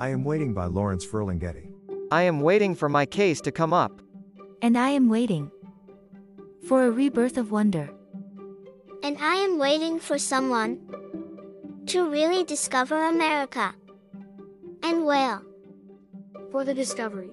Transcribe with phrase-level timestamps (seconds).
[0.00, 1.70] I am waiting by Lawrence Ferlinghetti.
[2.10, 4.00] I am waiting for my case to come up.
[4.62, 5.50] And I am waiting
[6.66, 7.90] for a rebirth of wonder.
[9.02, 10.80] And I am waiting for someone
[11.84, 13.74] to really discover America
[14.82, 15.42] and wail
[16.50, 17.28] for the discovery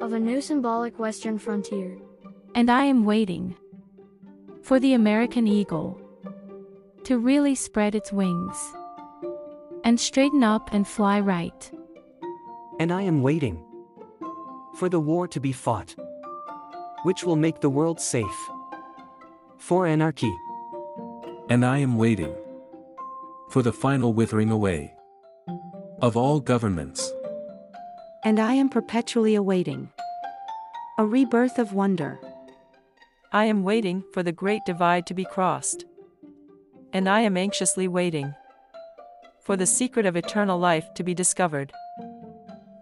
[0.00, 1.96] of a new symbolic western frontier.
[2.56, 3.54] And I am waiting
[4.62, 6.00] for the American eagle
[7.04, 8.56] to really spread its wings
[9.84, 11.70] and straighten up and fly right.
[12.80, 13.62] And I am waiting
[14.76, 15.94] for the war to be fought,
[17.02, 18.48] which will make the world safe
[19.58, 20.34] for anarchy.
[21.50, 22.34] And I am waiting
[23.50, 24.94] for the final withering away
[26.00, 27.12] of all governments.
[28.24, 29.90] And I am perpetually awaiting
[30.96, 32.18] a rebirth of wonder.
[33.30, 35.84] I am waiting for the great divide to be crossed.
[36.94, 38.34] And I am anxiously waiting
[39.38, 41.74] for the secret of eternal life to be discovered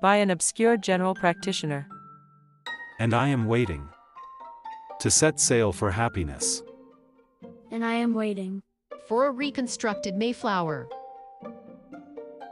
[0.01, 1.89] by an obscure general practitioner.
[2.99, 3.89] And I am waiting
[5.01, 6.63] to set sail for happiness.
[7.71, 8.63] And I am waiting
[9.07, 10.89] for a reconstructed Mayflower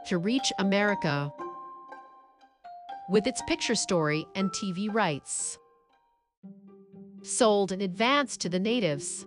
[0.06, 1.32] to reach America
[3.08, 5.58] with its picture story and TV rights.
[7.22, 9.26] Sold in advance to the natives.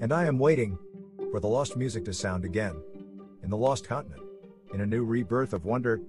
[0.00, 0.78] And I am waiting
[1.30, 2.76] for the lost music to sound again
[3.42, 4.22] in the lost continent,
[4.74, 6.00] in a new rebirth of wonder